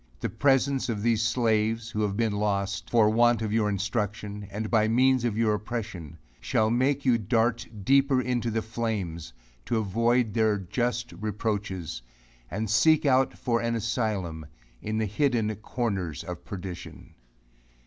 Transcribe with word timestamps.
The 0.19 0.29
presence 0.29 0.89
of 0.89 1.03
these 1.03 1.21
slaves, 1.21 1.91
who 1.91 2.01
have 2.01 2.17
been 2.17 2.31
lost, 2.31 2.89
for 2.89 3.07
want 3.11 3.43
of 3.43 3.53
your 3.53 3.69
instruction, 3.69 4.47
and 4.49 4.71
by 4.71 4.87
means 4.87 5.23
of 5.23 5.37
your 5.37 5.53
oppression, 5.53 6.17
shall 6.39 6.71
make 6.71 7.05
you 7.05 7.19
dart 7.19 7.67
deeper 7.83 8.19
into 8.19 8.49
the 8.49 8.63
flames, 8.63 9.31
to 9.65 9.77
avoid 9.77 10.33
their 10.33 10.57
just 10.57 11.11
reproaches, 11.11 12.01
and 12.49 12.67
seek 12.67 13.05
out 13.05 13.37
for 13.37 13.61
an 13.61 13.75
asylum, 13.75 14.47
in 14.81 14.97
the 14.97 15.05
hidden 15.05 15.53
corners 15.57 16.23
of 16.23 16.43
perdition. 16.45 17.13